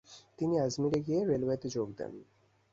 [0.39, 2.13] তিনি আজমের-এ গিয়ে রেলওয়েতে যোগ দেন।